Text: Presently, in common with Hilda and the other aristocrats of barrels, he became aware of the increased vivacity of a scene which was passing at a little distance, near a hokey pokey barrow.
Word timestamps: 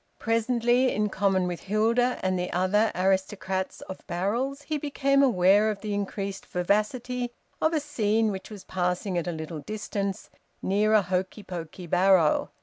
Presently, 0.17 0.91
in 0.91 1.09
common 1.09 1.45
with 1.47 1.59
Hilda 1.59 2.17
and 2.23 2.39
the 2.39 2.51
other 2.51 2.91
aristocrats 2.95 3.81
of 3.81 4.01
barrels, 4.07 4.63
he 4.63 4.79
became 4.79 5.21
aware 5.21 5.69
of 5.69 5.81
the 5.81 5.93
increased 5.93 6.43
vivacity 6.47 7.29
of 7.61 7.71
a 7.71 7.79
scene 7.79 8.31
which 8.31 8.49
was 8.49 8.63
passing 8.63 9.15
at 9.15 9.27
a 9.27 9.31
little 9.31 9.59
distance, 9.59 10.31
near 10.59 10.93
a 10.95 11.03
hokey 11.03 11.43
pokey 11.43 11.85
barrow. 11.85 12.49